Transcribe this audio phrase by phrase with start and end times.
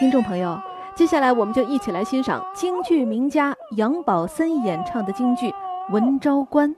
[0.00, 0.58] 听众朋友，
[0.94, 5.50] 接下来我们就一起来欣赏京剧名家杨宝森演唱的京剧
[5.90, 6.74] 《文昭关》。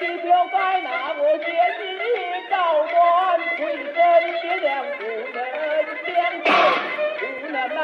[0.00, 2.00] 你表哥拿我姐的
[2.50, 2.54] 高
[2.92, 2.94] 官，
[3.56, 3.94] 推身
[4.40, 5.00] 爹娘不
[5.32, 5.38] 能
[6.04, 6.08] 相
[6.44, 6.46] 信，
[7.40, 7.80] 不能老。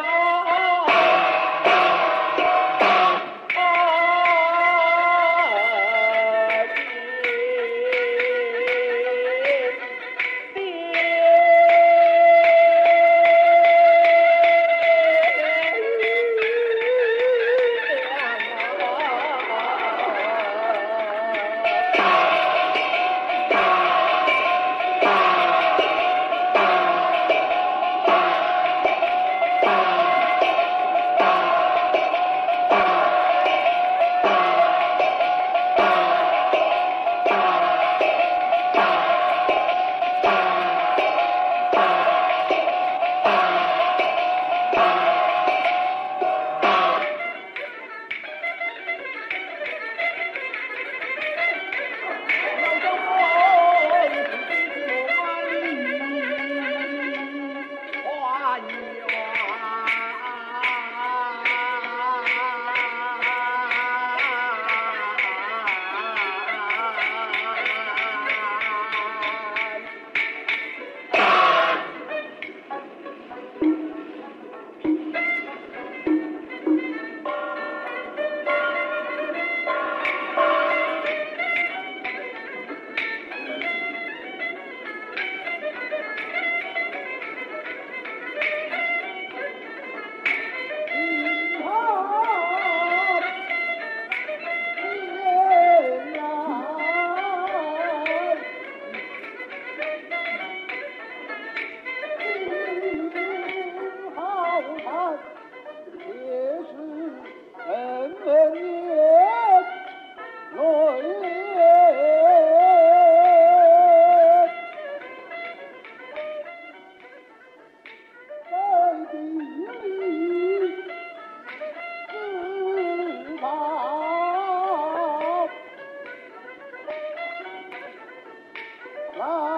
[129.18, 129.58] Bye.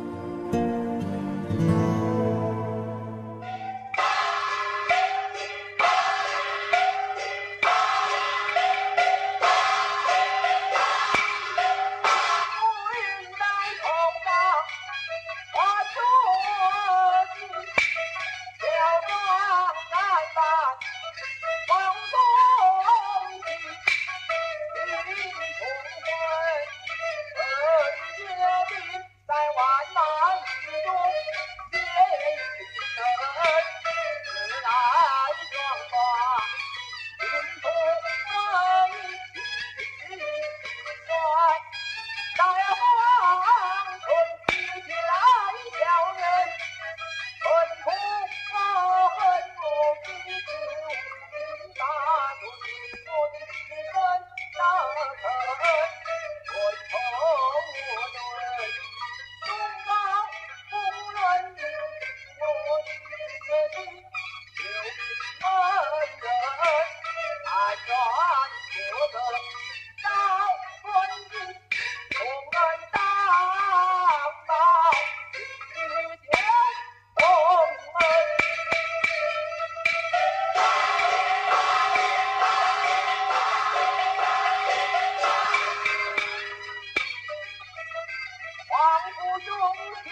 [89.41, 89.57] 在中
[90.05, 90.11] 原